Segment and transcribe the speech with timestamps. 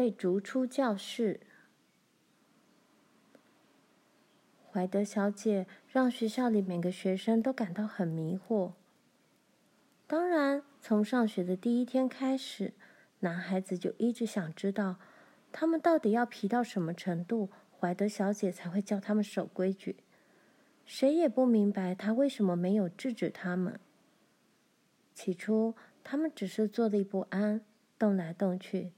[0.00, 1.40] 被逐出教室。
[4.72, 8.72] 怀德小姐让学校里每个学生都感到很迷惑。
[10.06, 12.72] 当然，从上学的第一天开始，
[13.18, 14.96] 男孩子就一直想知道，
[15.52, 19.96] 他们到底要皮到什么程度，怀德小姐才会叫他们守规矩。
[20.86, 23.78] 谁也不明白她为什么没有制止他们。
[25.12, 27.60] 起初，他们只是坐立不安，
[27.98, 28.92] 动来动去。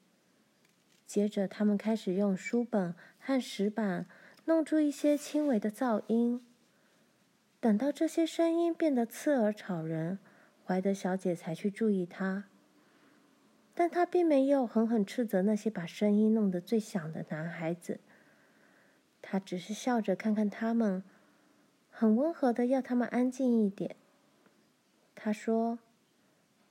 [1.12, 4.06] 接着，他们开始用书本和石板
[4.46, 6.42] 弄出一些轻微的噪音。
[7.60, 10.18] 等到这些声音变得刺耳吵人，
[10.64, 12.44] 怀德小姐才去注意他。
[13.74, 18.00] 但她并没有狠狠斥责那些把声音弄得最响的男孩子。
[19.20, 21.02] 她只是笑着看看他们，
[21.90, 23.96] 很温和地要他们安静一点。
[25.14, 25.78] 她说：“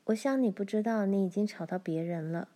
[0.05, 2.49] 我想你不知道，你已经吵到别人了。”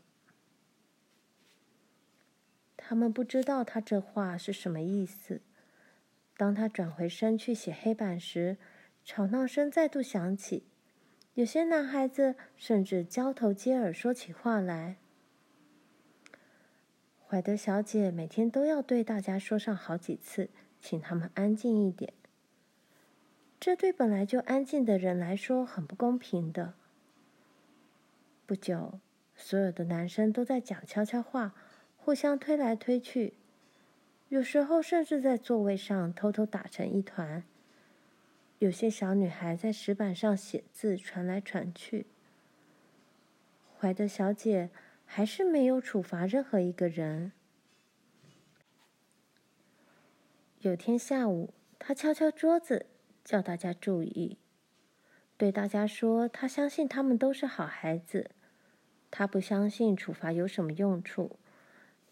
[2.88, 5.42] 他们不知道他这话是什么意思。
[6.38, 8.58] 当他转回身去写黑板时，
[9.04, 10.68] 吵闹声再度响起，
[11.34, 14.98] 有些男孩子甚至交头接耳说起话来。
[17.28, 22.14] 怀德小姐每天都要对大家说上好几次，请他们安静一点。
[23.60, 26.76] 这对本来就安静的人来说很不公平的。
[28.46, 29.00] 不久，
[29.36, 31.56] 所有的男生都在讲悄悄话。
[32.06, 33.34] 互相推来推去，
[34.30, 37.44] 有时候甚至在座位上偷偷打成一团。
[38.60, 42.06] 有些小女孩在石板上写字，传来传去。
[43.80, 44.70] 怀德小姐
[45.04, 47.32] 还是没有处罚任何一个人。
[50.60, 52.86] 有天下午，她敲敲桌子，
[53.24, 54.38] 叫大家注意，
[55.38, 58.30] 对大家说：“她相信他们都是好孩子，
[59.10, 61.40] 她不相信处罚有什么用处。”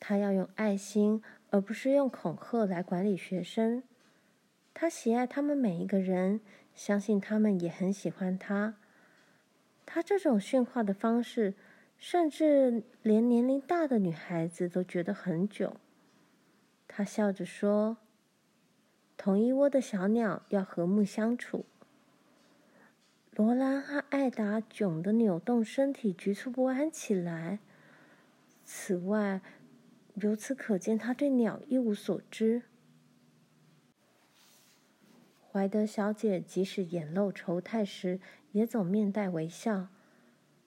[0.06, 3.82] 他要用爱心，而不是用恐吓来管理学生。
[4.74, 6.42] 他喜爱他们每一个人，
[6.76, 8.76] 相信他们也很喜欢他。
[9.86, 11.54] 他这种训话的方式，
[11.98, 15.74] 甚至连年龄大的女孩子都觉得很囧。
[16.86, 17.96] 他笑着说
[19.16, 21.66] ：“同一窝的小鸟要和睦相处。”
[23.32, 27.60] 罗兰和艾达囧得扭动身体，局促不安起来。
[28.66, 29.42] 此外，
[30.16, 32.64] 由此可见，他对鸟一无所知。
[35.52, 38.20] 怀德小姐即使眼露愁态时，
[38.52, 39.88] 也总面带微笑，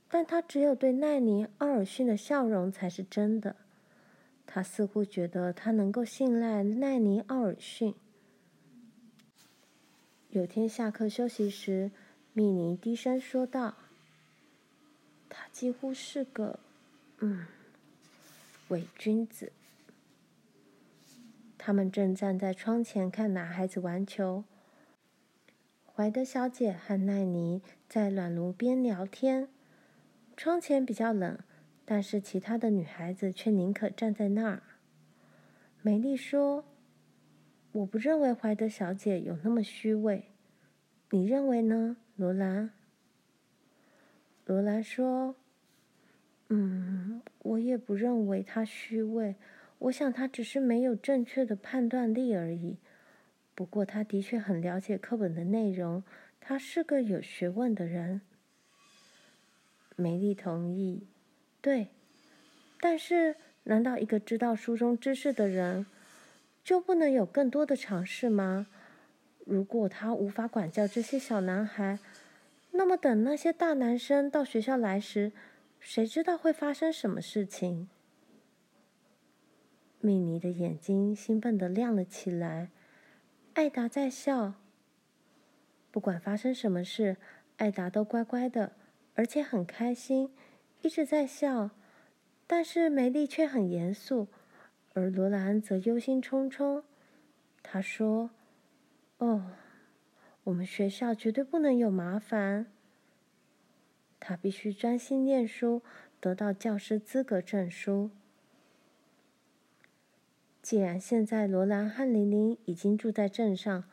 [0.09, 3.56] 但她只有对奈尼·奥尔逊的笑容才是真的。
[4.47, 7.95] 她似乎觉得她能够信赖奈尼·奥尔逊。
[10.31, 11.91] 有天下课休息时，
[12.33, 13.75] 米妮低声说道
[15.29, 16.61] ：“他几乎是个……
[17.19, 17.47] 嗯。”
[18.69, 19.53] 伪君子。
[21.59, 24.44] 他们正站在窗前看男孩子玩球。
[25.84, 29.49] 怀德小姐和奈妮在暖炉边聊天。
[30.37, 31.38] 窗前比较冷，
[31.84, 34.62] 但是其他的女孩子却宁可站在那儿。
[35.81, 36.65] 美丽说
[37.72, 40.32] ：“我不认为怀德小姐有那么虚伪，
[41.10, 42.72] 你认为呢，罗兰？”
[44.44, 45.37] 罗兰说。
[46.49, 49.34] 嗯，我也不认为他虚伪。
[49.79, 52.77] 我想他只是没有正确的判断力而已。
[53.55, 56.03] 不过他的确很了解课本的内容，
[56.41, 58.21] 他是个有学问的人。
[59.97, 61.06] 梅丽同意。
[61.61, 61.89] 对，
[62.81, 65.87] 但是难道一个知道书中知识的人
[66.62, 68.67] 就不能有更多的尝试吗？
[69.45, 71.99] 如果他无法管教这些小男孩，
[72.73, 75.33] 那么等那些大男生到学校来时，
[75.78, 77.88] 谁知道会发生什么事情？
[80.00, 82.70] 米妮的眼睛兴奋地亮了起来。
[83.54, 84.54] 艾达在笑。
[85.91, 87.16] 不管发生什么事，
[87.56, 88.72] 艾达都乖乖的，
[89.14, 90.34] 而且很开心，
[90.82, 91.70] 一直在笑。
[92.46, 94.29] 但是梅丽却很严肃，
[94.93, 96.84] 而罗兰则忧心忡忡。
[97.62, 98.31] 她说
[99.19, 99.52] ：“哦，
[100.44, 102.67] 我们学校绝对不能有麻烦。”
[104.19, 105.83] 他必须专心念书，
[106.21, 108.11] 得到教师资格证书。
[110.63, 113.85] 既然现在罗兰和玲玲已经住在镇上，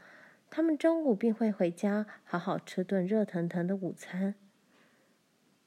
[0.49, 4.35] 他们中午便会回家，好好吃顿热腾腾的午餐。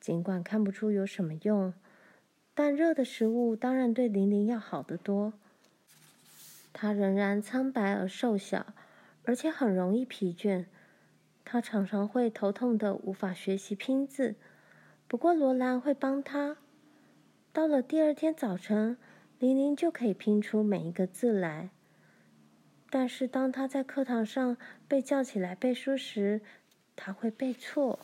[0.01, 1.75] 尽管看不出有什么用，
[2.55, 5.35] 但热的食物当然对玲玲要好得多。
[6.73, 8.75] 她仍然苍白而瘦小，
[9.25, 10.67] 而且很容易疲倦。
[11.49, 14.35] 他常常会头痛的无法学习拼字。
[15.07, 16.57] 不过罗兰会帮他。
[17.53, 18.99] 到了第二天早晨，
[19.39, 21.71] 玲玲就可以拼出每一个字来。
[22.91, 24.57] 但是当她在课堂上
[24.89, 26.41] 被叫起来背书时，
[26.97, 28.01] 她会背错。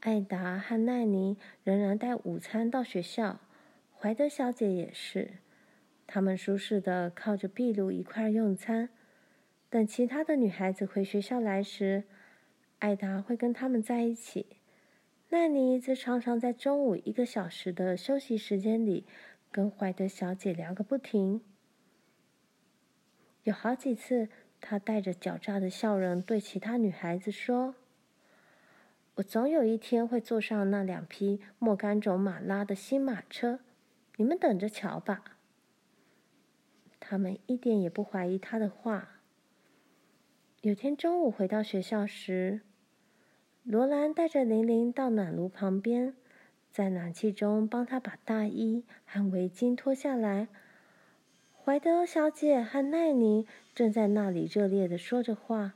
[0.00, 3.38] 艾达和奈妮仍然带午餐到学校，
[3.96, 5.34] 怀德小姐也是。
[6.08, 8.88] 他们舒适的靠着壁炉一块用餐。
[9.72, 12.04] 等其他的女孩子回学校来时，
[12.80, 14.58] 艾达会跟他们在一起。
[15.30, 19.06] 奈尼则常常在中午一个小时的休息时间里，
[19.50, 21.40] 跟怀德小姐聊个不停。
[23.44, 24.28] 有好几次，
[24.60, 27.74] 她带着狡诈的笑容对其他女孩子说。
[29.14, 33.60] 我总有一天会坐上那两匹莫甘种马拉的新马车，
[34.16, 35.38] 你们等着瞧吧。
[37.00, 39.20] 他们一点也不怀疑他的话。
[40.62, 42.60] 有天中午回到学校时，
[43.64, 46.14] 罗兰带着玲玲到暖炉旁边，
[46.70, 50.46] 在暖气中帮她把大衣和围巾脱下来。
[51.64, 53.44] 怀德小姐和奈妮
[53.74, 55.72] 正在那里热烈地说着话，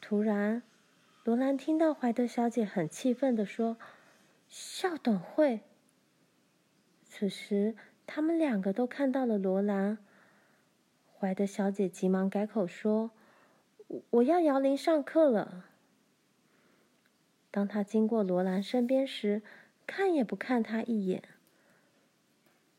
[0.00, 0.62] 突然。
[1.22, 3.76] 罗兰听到怀德小姐很气愤地说
[4.48, 5.60] ：“校董会。”
[7.04, 7.76] 此时，
[8.06, 9.98] 他们两个都看到了罗兰。
[11.18, 13.10] 怀德小姐急忙改口说
[14.10, 15.66] ：“我要摇铃上课了。”
[17.50, 19.42] 当他经过罗兰身边时，
[19.86, 21.22] 看也不看她一眼。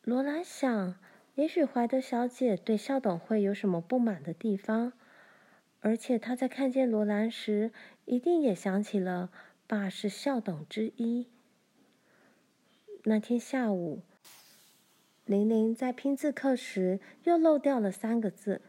[0.04, 0.96] 罗兰想，
[1.36, 4.92] 也许怀德小姐对校董会有什么不满的地方。
[5.80, 7.72] 而且她在看见罗兰时，
[8.06, 9.30] 一定也想起了
[9.66, 11.28] 爸是校董之一。
[13.04, 14.02] 那天下午，
[15.26, 18.62] 玲玲在拼字课时又漏掉了三个字，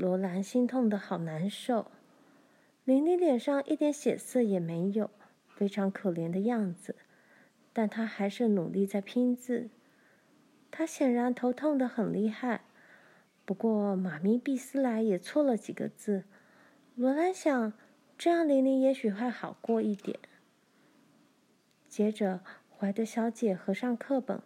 [0.00, 1.90] 罗兰心痛的好难受。
[2.84, 5.10] 玲玲脸上一点血色也没有，
[5.46, 6.96] 非常可怜的样子，
[7.74, 9.68] 但她还是努力在拼字。
[10.70, 12.62] 她显然头痛得很厉害。
[13.44, 16.24] 不过，妈咪毕斯莱也错了几个字。
[16.94, 17.74] 罗兰想，
[18.16, 20.18] 这样玲玲也许会好过一点。
[21.86, 22.40] 接着，
[22.74, 24.40] 怀德小姐合上课本，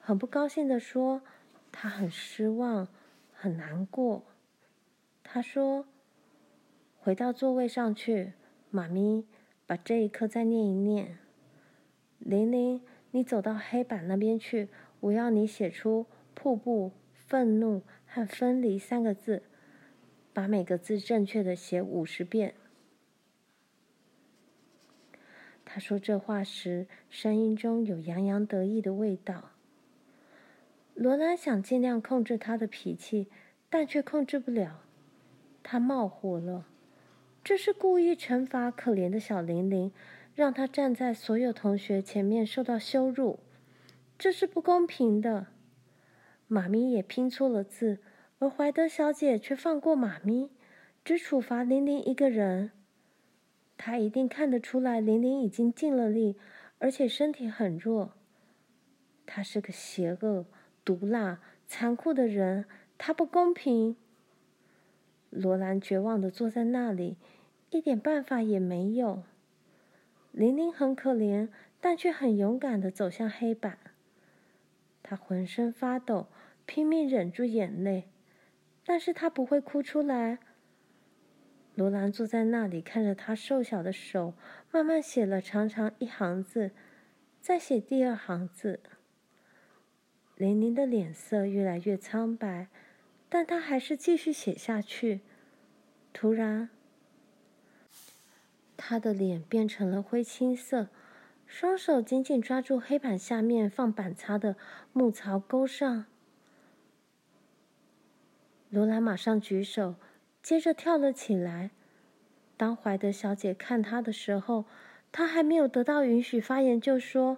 [0.00, 1.22] 很不高兴地说
[1.70, 2.88] ：“她很失望，
[3.32, 4.24] 很难过。”
[5.36, 5.84] 他说
[6.96, 8.32] ：“回到座位上去，
[8.70, 9.26] 妈咪，
[9.66, 11.18] 把这一课再念一念。
[12.20, 12.80] 玲玲，
[13.10, 19.42] 你走到黑板那边去，我要你写出瀑布、愤怒。”和分离三个字，
[20.32, 22.54] 把每个字正确的写五十遍。
[25.66, 29.50] 他说这话时，声音中有洋洋得意的味道。
[30.94, 33.28] 罗兰想尽量控制他的脾气，
[33.68, 34.85] 但却控制不了。
[35.68, 36.64] 他冒火了，
[37.42, 39.90] 这是故意惩罚可怜的小玲玲，
[40.32, 43.40] 让她站在所有同学前面受到羞辱。
[44.16, 45.48] 这是不公平的。
[46.46, 47.98] 妈咪也拼错了字，
[48.38, 50.50] 而怀德小姐却放过妈咪，
[51.04, 52.70] 只处罚玲玲一个人。
[53.76, 56.36] 她一定看得出来，玲玲已经尽了力，
[56.78, 58.12] 而且身体很弱。
[59.26, 60.46] 她是个邪恶、
[60.84, 62.66] 毒辣、残酷的人，
[62.96, 63.96] 她不公平。
[65.36, 67.16] 罗兰绝望地坐在那里，
[67.70, 69.22] 一点办法也没有。
[70.32, 71.48] 玲玲很可怜，
[71.80, 73.78] 但却很勇敢地走向黑板。
[75.02, 76.28] 她浑身发抖，
[76.64, 78.08] 拼命忍住眼泪，
[78.84, 80.38] 但是她不会哭出来。
[81.74, 84.34] 罗兰坐在那里，看着她瘦小的手，
[84.72, 86.72] 慢慢写了长长一行字，
[87.40, 88.80] 再写第二行字。
[90.36, 92.68] 玲玲的脸色越来越苍白，
[93.36, 95.20] 但他还是继续写下去。
[96.14, 96.70] 突然，
[98.78, 100.88] 他的脸变成了灰青色。
[101.46, 104.56] 双手紧紧抓住黑板下面放板擦的
[104.94, 106.06] 木槽钩上。
[108.70, 109.96] 罗兰马上举手，
[110.42, 111.72] 接着跳了起来。
[112.56, 114.64] 当怀德小姐看他的时候，
[115.12, 117.36] 他还没有得到允许发言，就说：“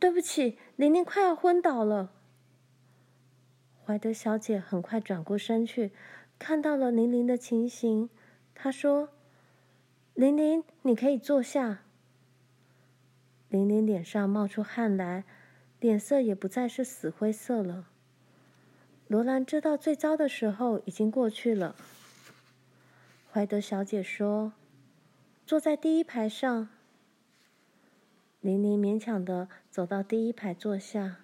[0.00, 2.10] 对不起，玲玲快要昏倒了。”
[3.86, 5.92] 怀德小姐很快转过身去，
[6.38, 8.08] 看到了玲玲的情形。
[8.54, 9.10] 她说
[10.14, 11.80] ：“玲玲，你可以坐下。”
[13.50, 15.24] 玲玲脸上冒出汗来，
[15.80, 17.88] 脸色也不再是死灰色了。
[19.06, 21.76] 罗兰知道最糟的时候已经过去了。
[23.30, 24.54] 怀德小姐说
[25.44, 26.68] ：“坐在第一排上。”
[28.40, 31.23] 玲玲勉强的走到第一排坐下。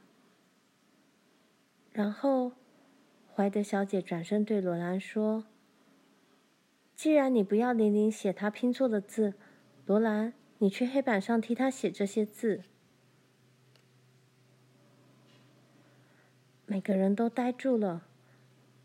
[1.93, 2.53] 然后，
[3.35, 5.45] 怀德小姐转身对罗兰说
[6.95, 9.35] ：“既然你不要玲玲写她拼错的字，
[9.87, 10.33] 罗兰。”
[10.63, 12.65] 你去黑板上替她写这些字。
[16.67, 18.07] 每个人都呆住了，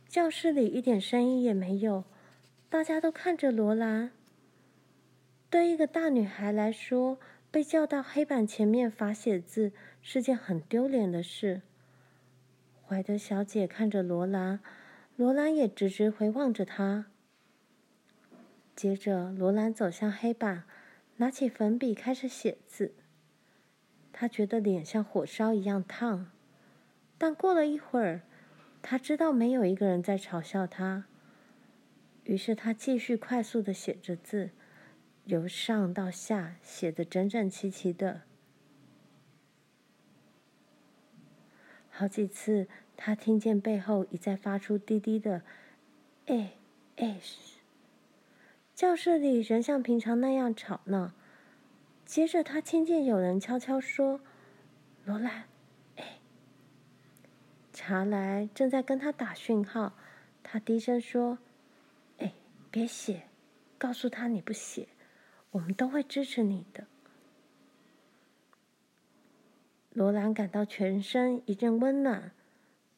[0.07, 2.05] 教室里一点声音也没有，
[2.69, 4.11] 大家都看着罗兰。
[5.49, 7.19] 对一个大女孩来说，
[7.51, 11.61] 被叫到黑板前面罚写字是件很丢脸的事。
[12.87, 14.59] 怀德小姐看着罗兰，
[15.15, 17.07] 罗兰也直直回望着她。
[18.75, 20.65] 接着，罗兰走向黑板，
[21.17, 22.93] 拿起粉笔开始写字。
[24.13, 26.29] 她觉得脸像火烧一样烫，
[27.17, 28.21] 但过了一会儿，
[28.83, 31.05] 她知道没有一个人在嘲笑她。
[32.25, 34.51] 于是，她继续快速地写着字。
[35.23, 38.21] 由上到下写得整整齐齐的，
[41.97, 45.43] 好几次，他听见背后一再发出滴滴的
[46.27, 46.51] “哎
[46.97, 47.21] 哎”，
[48.75, 51.13] 教室里仍像平常那样吵闹。
[52.03, 54.19] 接着，他听见有人悄悄说
[55.05, 55.45] ：“罗兰，
[55.95, 56.19] 哎。”
[57.71, 59.93] 查莱正在跟他打讯号，
[60.43, 61.37] 他低声说
[62.19, 62.33] ：“哎，
[62.69, 63.23] 别写，
[63.77, 64.89] 告诉他你不写。”
[65.51, 66.87] 我们都会支持你的。
[69.95, 72.33] 罗兰感到全身一阵温暖，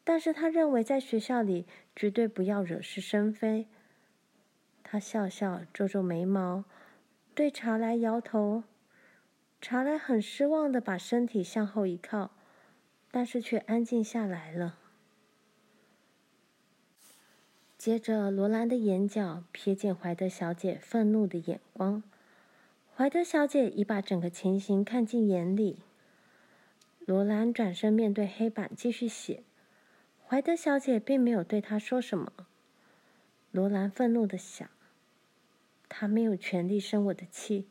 [0.04, 3.68] 但是他认为在学校里绝对不要惹是生非。
[4.82, 6.64] 他笑笑，皱皱眉毛，
[7.36, 8.64] 对查莱摇头。
[9.62, 12.32] 查莱很失望地把身体向后一靠，
[13.12, 14.80] 但是却安静下来了。
[17.78, 22.02] 接着，罗兰的眼角瞥见怀德小姐愤怒的眼光。
[22.96, 25.84] 怀德小姐已把整个情形看进眼里。
[27.08, 29.44] 罗兰转身面对黑板继续写，
[30.28, 32.34] 怀德小姐并没有对她说什么。
[33.50, 34.70] 罗兰愤怒的想：
[35.88, 37.70] 她没有权利生我的气，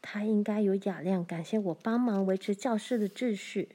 [0.00, 3.70] 她应该有雅量感谢我帮忙维持教室的秩序。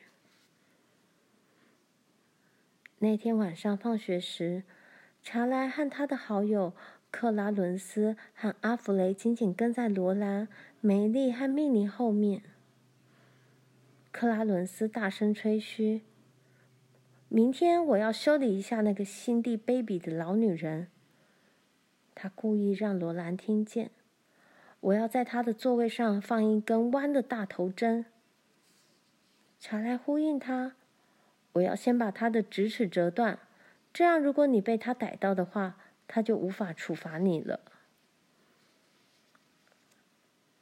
[3.00, 4.64] 那天晚上放学时，
[5.22, 6.74] 查莱和他的好友。
[7.12, 10.48] 克拉伦斯和阿弗雷紧紧跟在罗兰、
[10.80, 12.42] 梅丽和蜜妮后面。
[14.16, 16.04] 克拉伦斯大声吹嘘
[17.28, 20.88] ：“明天我要修理一下那个心地卑鄙的老女人。”
[22.16, 23.92] 他故意让罗兰听见
[24.80, 28.06] ：“我要在她的座位上放一根弯的大头针。”
[29.60, 30.78] 查莱呼应他
[31.52, 33.40] ：“我要先把她的直齿折断，
[33.92, 35.76] 这样如果你被他逮到的话。”
[36.08, 37.60] 他就无法处罚你了。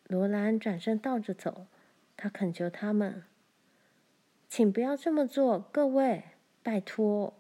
[0.08, 1.68] 罗兰转身倒着走，
[2.16, 3.24] 他恳求他们
[4.56, 6.26] ：“请不要这么做，各位，
[6.62, 7.34] 拜托。”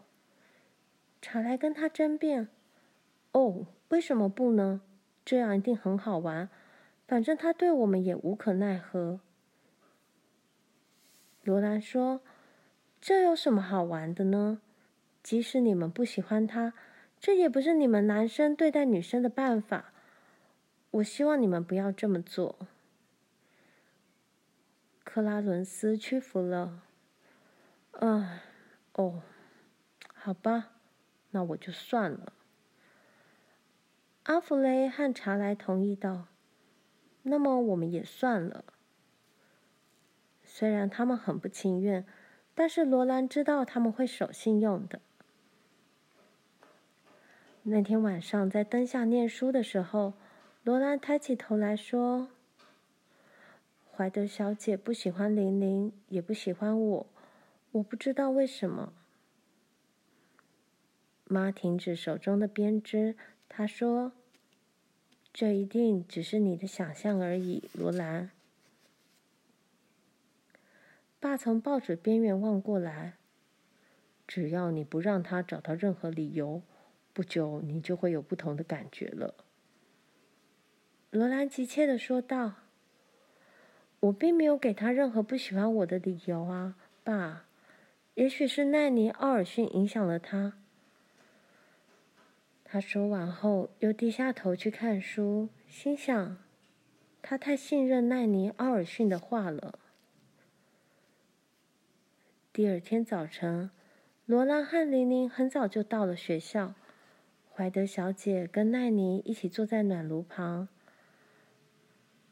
[1.22, 2.48] 查莱跟他争辩
[3.34, 4.82] ：“哦，为什么不呢？
[5.24, 6.50] 这样一定很好玩。
[7.08, 9.20] 反正他对我们也无可奈何。”
[11.46, 12.22] 罗兰说
[13.00, 14.60] ：“这有什么好玩的呢？
[15.22, 16.74] 即使你们不喜欢他。”
[17.22, 19.94] 这也不是你们男生对待女生的办法。
[20.90, 22.68] 我希望你们不要这么做。
[25.04, 26.82] 克拉伦斯屈服了。
[28.00, 28.42] 啊，
[28.94, 29.22] 哦，
[30.14, 30.70] 好吧，
[31.32, 32.34] 那我就算了。
[34.24, 36.28] 阿弗雷和查莱同意道
[37.24, 38.64] ：“那么我们也算了。”
[40.46, 42.06] 虽然他们很不情愿，
[42.54, 45.02] 但是罗兰知道他们会守信用的。
[47.64, 50.14] 那天晚上在灯下念书的时候，
[50.64, 52.30] 罗兰抬起头来说
[53.96, 57.08] ：“怀德小姐不喜欢玲玲，也不喜欢我，
[57.74, 58.94] 我不知道为什么。”
[61.30, 63.16] 妈停止手中的编织，
[63.48, 64.14] 她说
[65.34, 68.32] ：“这一定只是你的想象而已，罗兰。”
[71.20, 73.18] 爸从报纸边缘望过来
[74.28, 76.62] ：“只要你不让他找到任何理由。”
[77.14, 79.36] 不久，你就会有不同的感觉了。”
[81.12, 82.56] 罗兰急切地说道。
[84.02, 87.46] “我并没有给他任何不喜欢我的理由啊，爸。
[88.16, 90.54] 也许是奈尼·奥尔逊影响了他。”
[92.66, 96.38] 他说完后，又低下头去看书，心想
[97.22, 99.80] ：“他太信任奈尼·奥尔逊的话了。”
[102.52, 103.72] 第二天早晨，
[104.26, 106.76] 罗兰和玲玲很早就到了学校。
[107.56, 110.68] 怀德小姐跟奈尼一起坐在暖炉旁。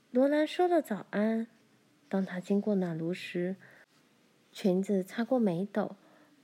[0.09, 1.45] 罗兰说了早安。
[2.09, 3.55] 当她经过暖炉时，
[4.51, 5.95] 裙子擦过眉斗，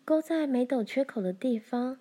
[0.06, 2.00] 勾在眉斗缺口的地方。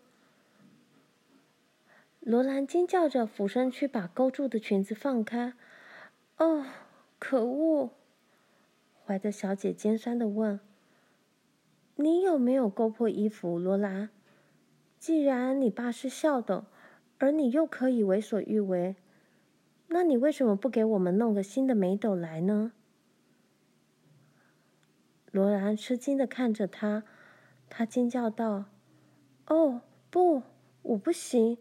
[2.20, 5.54] 罗兰惊叫着俯身去把勾住的裙子放开。
[6.38, 6.66] “哦，
[7.18, 7.90] 可恶！”
[9.04, 10.60] 怀德小姐尖酸的问。
[11.96, 14.10] 你有没有勾破衣服，罗兰？
[14.98, 16.64] 既然你爸是校董，
[17.18, 18.96] 而你又可以为所欲为，
[19.88, 22.72] 那你为什么不给我们弄个新的眉斗来呢？”
[25.36, 27.02] 罗兰吃惊的看着他，
[27.68, 28.64] 他惊叫道
[29.48, 30.42] ：“哦，不，
[30.80, 31.58] 我不行。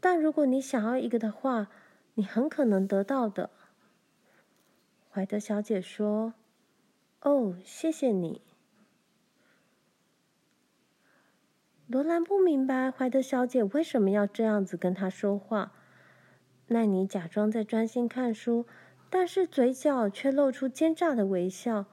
[0.00, 1.68] 但如果你想要一个的话，
[2.14, 3.50] 你很可能得到的。”
[5.08, 6.34] 怀德小姐说
[7.22, 8.42] ：“哦，谢谢你。”
[11.86, 15.72] 罗兰不明白怀德小姐为什么要这样子跟他说话。
[16.66, 18.66] 奈尼假装在专心看书，
[19.08, 21.86] 但是嘴角却露出奸诈的微笑。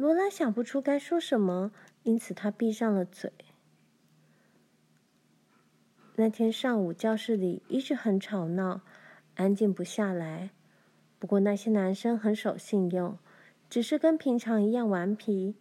[0.00, 1.72] 罗兰想不出该说什么，
[2.04, 3.30] 因此他闭上了嘴。
[6.16, 8.80] 那天上午，教室里一直很吵闹，
[9.34, 10.52] 安静不下来。
[11.18, 13.18] 不过那些男生很守信用，
[13.68, 15.54] 只是跟平常一样顽皮。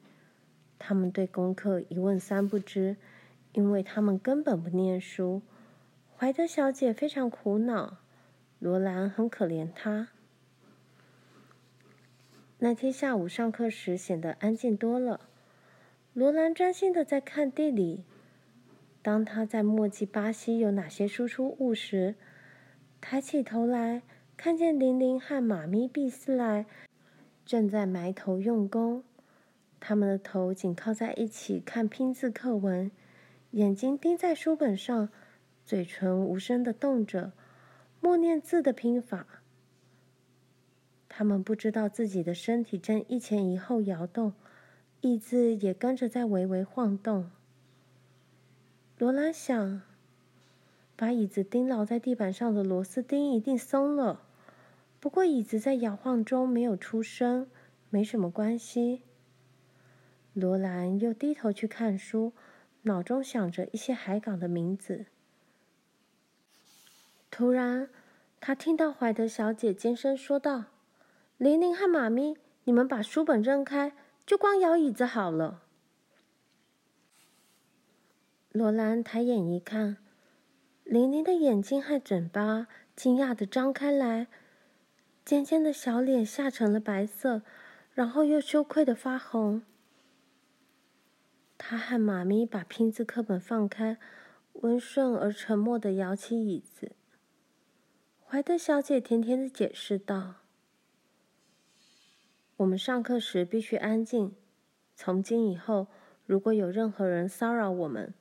[0.78, 2.96] 他们对功课一问三不知，
[3.52, 5.42] 因为他们根本不念书。
[6.16, 7.98] 怀德小姐非常苦恼，
[8.60, 10.08] 罗兰很可怜她。
[12.62, 15.22] 那天下午上课时显得安静多了。
[16.14, 18.04] 罗兰专心的在看地理。
[19.02, 22.16] 当他在默记巴西有哪些输出物时，
[23.00, 24.02] 抬起头来，
[24.36, 26.66] 看见玲玲和妈咪毕斯莱
[27.46, 29.06] 正在埋头用功。
[29.80, 32.92] 他们的头紧靠在一起看拼字课文，
[33.52, 35.08] 眼睛盯在书本上，
[35.66, 37.32] 嘴唇无声的动着，
[38.02, 39.39] 默念字的拼法。
[41.20, 44.32] 他们不知道自己的身体正一前一后摇动，
[45.02, 47.30] 椅子也跟着在微微晃动。
[48.98, 49.82] 罗兰想，
[50.96, 54.22] 把椅子钉牢在地板上的螺丝钉一定松了。
[55.02, 57.50] 不过椅子在摇晃中没有出声，
[57.90, 59.02] 没什么关系。
[60.32, 62.32] 罗兰又低头去看书，
[62.84, 65.08] 脑中想着一些海港的名字。
[67.30, 67.90] 突然，
[68.40, 70.64] 他听到怀德小姐尖声说道。
[71.40, 73.94] 玲玲和妈咪，你们把书本扔开，
[74.26, 75.64] 就光摇椅子好了。
[78.52, 79.96] 罗兰抬眼一看，
[80.84, 84.28] 玲玲的眼睛和嘴巴惊讶地张开来，
[85.24, 87.42] 尖尖的小脸吓成了白色，
[87.94, 89.62] 然后又羞愧地发红。
[91.58, 93.98] 她和妈咪把拼字课本放开，
[94.52, 96.92] 温顺而沉默地摇起椅子。
[98.26, 100.36] 怀德小姐甜甜地解释道。
[102.60, 104.36] 我们上课时必须安静。
[104.94, 105.88] 从今以后，
[106.26, 108.14] 如果有任何人骚扰我们，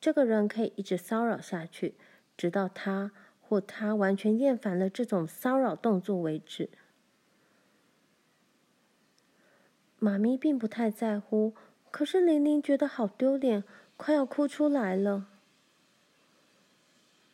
[0.00, 1.96] 这个人可以一直骚扰下去，
[2.36, 6.70] 直到他或她完全厌烦了这种骚扰动作为止。
[9.98, 11.54] 妈咪并不太在乎，
[11.90, 13.64] 可是玲玲觉得好丢脸，
[13.96, 15.26] 快要哭出来了。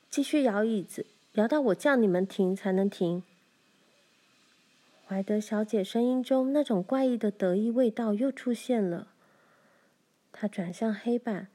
[0.08, 3.22] 继续摇椅子，摇到我叫你们停才能停。
[5.08, 9.12] 怀德小姐声音中那种怪异的得意味道又出现了。
[10.32, 11.46] 她转向黑板，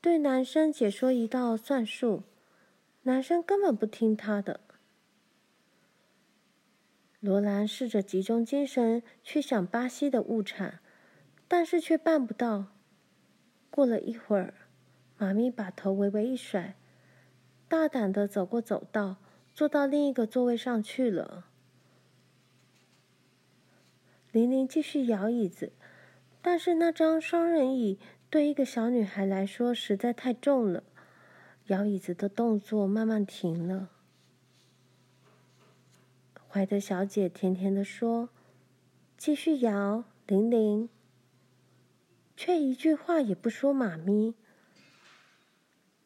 [0.00, 2.22] 对男生解说一道算术。
[3.02, 4.60] 男生根本不听她的。
[7.20, 10.80] 罗兰试着集中精神去想巴西的物产，
[11.46, 12.68] 但是却办不到。
[13.68, 14.54] 过了一会儿，
[15.18, 16.74] 妈咪把头微微一甩，
[17.68, 19.16] 大胆的走过走道，
[19.52, 21.48] 坐到另一个座位上去了。
[24.34, 25.70] 玲玲继续摇椅子，
[26.42, 30.82] 但是那张双人椅对一个小女孩来说实在太重了，
[31.68, 33.90] 摇椅子的动作慢慢停了。
[36.48, 38.28] 怀德小姐甜甜地说
[39.16, 40.88] ：“继续摇，玲玲。”
[42.36, 43.72] 却一句话也不说。
[43.72, 44.34] 妈咪，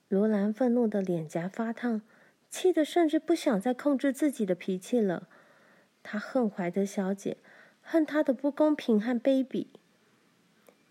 [0.09, 2.03] 罗兰愤怒的脸颊发烫，
[2.51, 5.31] 气得甚至不想再控制自己的脾气了。
[6.03, 7.39] 她恨怀德小姐。
[7.91, 9.69] 恨他的不公平和卑鄙。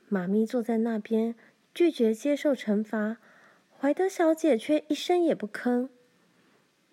[0.09, 1.35] 妈咪坐在那边，
[1.71, 3.17] 拒绝接受惩罚。
[3.77, 5.89] 怀德小姐却一声也不吭。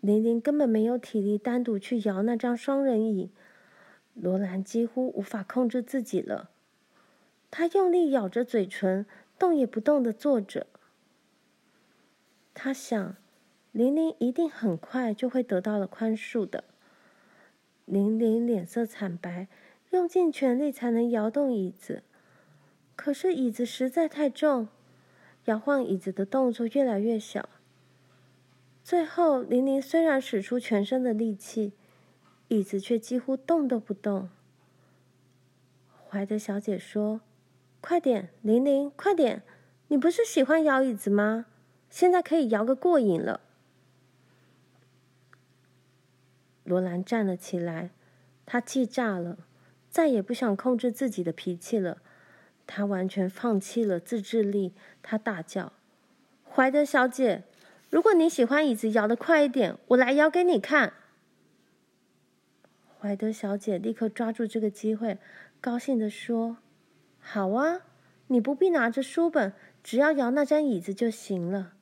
[0.03, 3.31] 玲玲根本没有体力单独去摇那张双人椅。
[4.13, 6.51] 罗兰几乎无法控制自己了。
[7.51, 9.07] 她用力咬着嘴唇，
[9.39, 10.67] 动也不动地坐着。
[12.53, 13.17] 她想，
[13.73, 16.65] 玲玲一定很快就会得到了宽恕的。
[17.87, 19.49] 玲玲脸色惨白。
[19.95, 22.03] 用尽全力才能摇动椅子，
[22.97, 24.67] 可是椅子实在太重，
[25.45, 27.49] 摇晃椅子的动作越来越小。
[28.83, 31.75] 最后，玲玲虽然使出全身的力气，
[32.49, 34.29] 椅子却几乎动都不动。
[36.09, 37.21] 怀德小姐说
[37.81, 39.45] ：“快点，玲玲，快点！
[39.87, 41.47] 你不是喜欢摇椅子吗？
[41.89, 43.43] 现在可以摇个过瘾了。”
[46.65, 47.91] 罗兰站了起来，
[48.45, 49.39] 他气炸了，
[49.95, 52.03] 再也不想控制自己的脾气了。
[52.67, 55.73] 他完全放弃了自制力，他大叫
[56.51, 57.45] ：“怀德小姐，
[57.91, 60.95] 如果你喜欢椅子摇得快一点，我来摇给你看。”
[62.99, 65.19] 怀德小姐立刻抓住这个机会，
[65.61, 66.57] 高兴地说
[67.21, 67.83] ：“好啊，
[68.27, 69.53] 你不必拿着书本，
[69.85, 71.75] 只要摇那张椅子就行了。”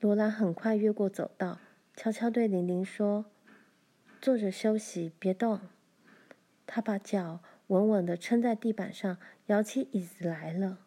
[0.00, 1.60] 罗兰很快越过走道，
[1.94, 3.26] 悄悄对玲玲说
[4.20, 5.60] ：“坐着休息，别动。”
[6.66, 10.78] 他把脚稳稳地撑在地板上，摇起椅子来了。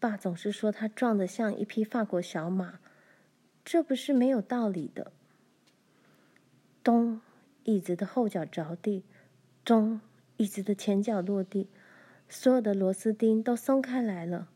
[0.00, 2.80] 爸总是说他壮得像一匹法国小马，
[3.64, 5.12] 这不是没有道理的。
[6.82, 7.20] 咚，
[7.64, 9.02] 椅子的后脚着地；
[9.64, 10.00] 咚，
[10.36, 11.68] 椅子的前脚落地，
[12.28, 14.48] 所有的螺丝钉都松开来了。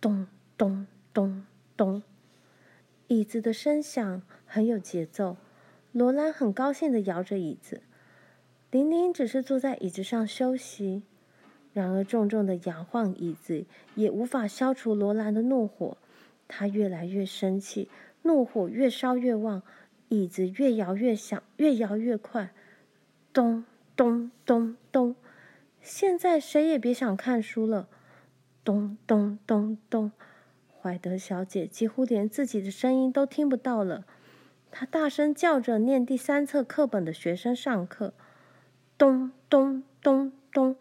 [0.00, 1.44] 咚咚咚。
[1.76, 2.04] 咚！
[3.08, 5.36] 椅子的声响很有节奏。
[5.94, 7.80] 罗兰很高兴地摇着椅子，
[8.72, 11.04] 玲玲只是坐在椅子上休息。
[11.72, 15.96] 然而，重重的摇晃椅子也无法消除罗兰的怒火。
[16.48, 17.88] 他越来越生气，
[18.22, 19.62] 怒火越烧越旺，
[20.08, 22.50] 椅子越摇越响，越摇越快。
[23.32, 25.14] 咚咚咚咚！
[25.80, 27.88] 现在谁也别想看书了。
[28.64, 30.10] 咚咚咚咚！
[30.80, 34.04] 怀德小姐几乎连自己的声音都听不到了，
[34.76, 38.12] 他大声叫着念第三册课本的学生上课。
[38.98, 40.74] 咚咚咚咚，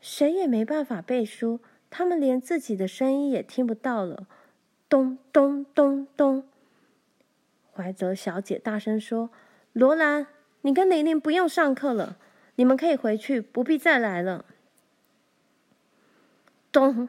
[0.00, 4.26] 谁也没办法背书，他们连自己的声音也听不到了。
[4.88, 6.42] 咚咚咚咚，
[7.72, 9.30] 怀泽小姐大声说
[9.72, 10.26] ：“罗兰，
[10.62, 12.18] 你跟玲玲不用上课了，
[12.56, 14.44] 你们可以回去，不必再来了。”
[16.72, 17.08] 咚。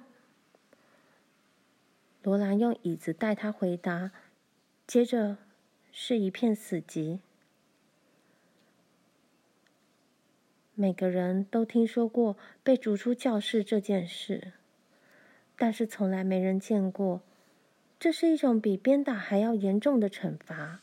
[2.22, 4.12] 罗兰用椅子代他回答，
[4.86, 5.38] 接着
[5.98, 7.20] 是一片死寂。
[10.74, 14.52] 每个人都听说过被逐出教室这件事，
[15.56, 17.22] 但是从来没人见过。
[17.98, 20.82] 这是一种比鞭打还要严重的惩罚。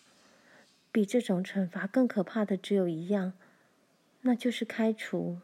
[0.91, 3.35] 比这种惩罚更可怕的只有一样，
[4.23, 5.37] 那就是开除。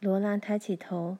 [0.00, 1.18] 罗兰抬起头。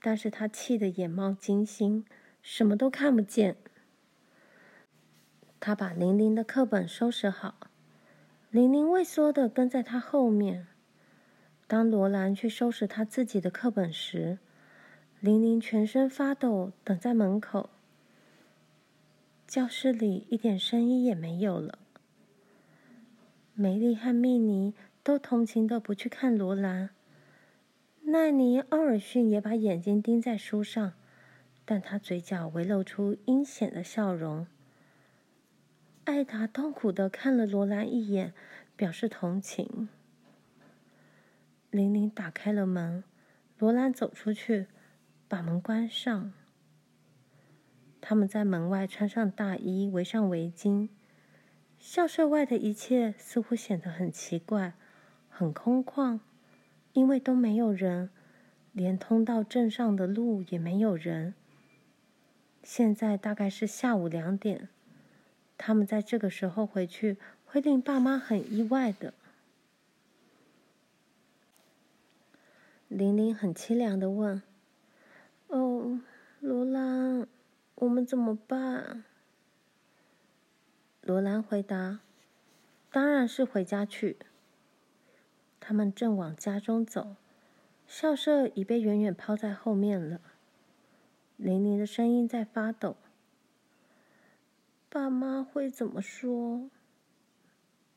[0.00, 2.06] 但是他气得眼冒金星，
[2.42, 3.56] 什么都看不见。
[5.64, 7.54] 他把玲玲的课本收拾好，
[8.50, 10.66] 玲玲畏缩地跟在他后面。
[11.68, 14.40] 当罗兰去收拾他自己的课本时，
[15.20, 17.70] 玲玲全身发抖，等在门口。
[19.46, 21.78] 教室里一点声音也没有了。
[23.54, 26.90] 梅丽和蜜妮都同情地不去看罗兰。
[28.00, 30.94] 奈尼·奥尔逊也把眼睛盯在书上，
[31.64, 34.48] 但他嘴角微露出阴险的笑容。
[36.04, 38.34] 艾达痛苦的看了罗兰一眼，
[38.76, 39.88] 表示同情。
[41.70, 43.04] 玲玲打开了门，
[43.58, 44.66] 罗兰走出去，
[45.28, 46.32] 把门关上。
[48.00, 50.88] 他们在门外穿上大衣，围上围巾。
[51.78, 54.74] 校舍外的一切似乎显得很奇怪，
[55.28, 56.20] 很空旷。
[56.92, 58.10] 因为都没有人，
[58.72, 61.34] 连通到镇上的路也没有人。
[62.62, 64.68] 现在大概是下午两点，
[65.64, 69.14] 他们在这个时候回去会令爸妈很意外的。
[72.88, 74.42] 玲玲很凄凉的问
[75.46, 76.00] ：“哦，
[76.40, 77.28] 罗兰，
[77.76, 79.04] 我们怎么办？”
[81.00, 82.00] 罗兰回答
[82.90, 84.16] ：“当然是回家去。”
[85.60, 87.14] 他们正往家中走，
[87.86, 90.20] 校舍已被远远抛在后面了。
[91.36, 92.96] 玲玲的声音在发抖。
[94.92, 96.68] 爸妈会怎么说？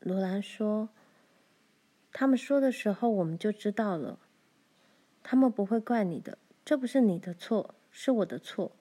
[0.00, 0.88] 罗兰说
[2.10, 4.18] ：“他们说的时候，我们就知道了。
[5.22, 8.72] 他们不会怪你的，这不是你的错，是我的错，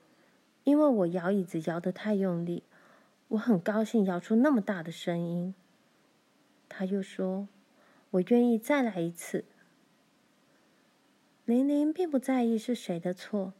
[0.63, 2.63] 因为我摇椅子摇得太用力，
[3.28, 5.54] 我很高兴摇出那么大的声音。”
[6.69, 7.49] 他又说。
[8.12, 9.43] 我愿意再来一次。
[11.43, 13.51] 玲玲并不在意是谁的错，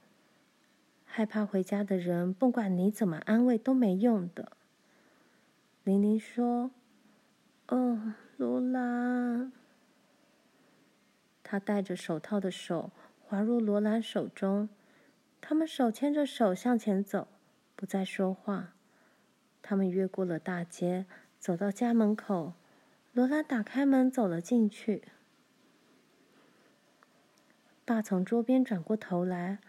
[1.18, 4.52] 害怕回家的人，不管你怎么安慰都没用的。
[5.86, 6.72] 玲玲说
[7.70, 9.54] ：“哦，罗兰。”
[11.42, 12.92] 她戴着手套的手
[13.26, 14.68] 滑入罗兰手中，
[15.40, 17.30] 他们手牵着手向前走，
[17.78, 18.74] 不再说话。
[19.62, 21.06] 他们越过了大街，
[21.40, 22.52] 走到家门口。
[23.14, 25.04] 罗兰打开门走了进去。
[27.86, 29.60] 爸从桌边转过头来，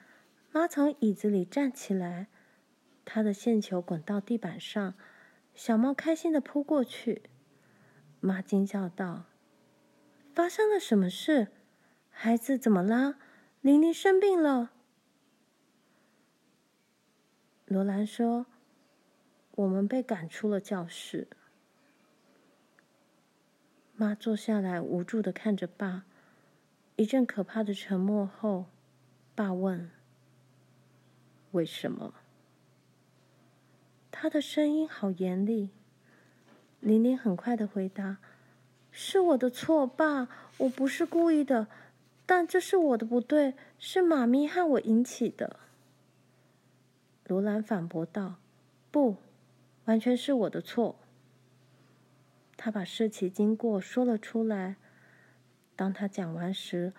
[0.57, 2.29] 妈从椅子里站起来，
[3.05, 4.95] 她的线球滚到地板上，
[5.55, 7.25] 小猫开心的扑过去。
[8.21, 9.25] 妈惊叫道
[10.35, 11.49] ：“发生了什么事？
[12.09, 13.19] 孩子怎么了？
[13.61, 14.73] 玲玲生病了。”
[17.69, 18.47] 罗兰说
[19.57, 21.29] ：“我们被赶出了教室。”
[23.95, 26.07] 妈坐下来，无助的看着爸。
[26.97, 28.65] 一阵可怕的沉默后，
[29.35, 29.91] 爸问
[31.57, 32.15] ：“为什么？”
[34.13, 35.71] 他的声音好严厉。
[36.81, 38.19] 玲玲很快的回答
[38.93, 41.67] ：“是我的错，爸，我不是故意的，
[42.25, 45.59] 但这是我的不对，是妈咪和我引起的。”
[47.27, 48.37] 罗兰反驳道
[48.93, 49.17] ：“不，
[49.87, 50.97] 完全是我的错。”
[52.57, 54.77] 他把事情经过说了出来。
[55.75, 56.93] 当他讲完时，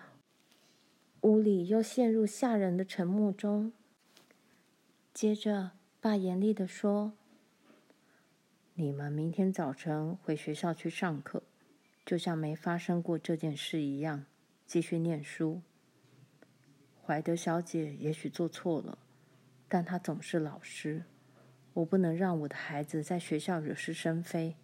[1.22, 3.72] 屋里又陷入吓人的沉默中。
[5.20, 7.12] 接着，爸严厉地说
[8.74, 11.42] ：“你们明天早晨回学校去上课，
[12.06, 14.26] 就像没发生过这件事一样，
[14.64, 15.60] 继续念书。
[17.04, 18.96] 怀德小姐也许做错了，
[19.66, 21.02] 但她总是老师，
[21.72, 24.54] 我不能让我的孩子在学校惹是生非。”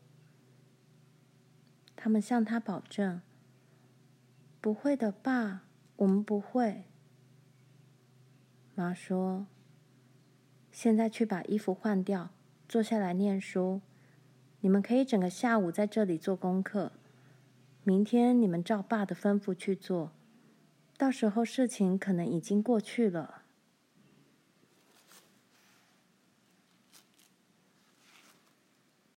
[1.97, 3.21] 他们向他保证
[4.63, 5.65] ：“不会的，爸，
[5.97, 6.85] 我们不会。”
[8.77, 9.49] 妈说
[10.75, 12.31] ：“现在去把衣服换掉，
[12.69, 13.81] 坐下来念书。
[14.59, 16.91] 你们可以整个下午在这里做功课。
[17.85, 20.11] 明天你们照爸的吩咐去做，
[20.97, 23.43] 到时候事情可能已经过去了。”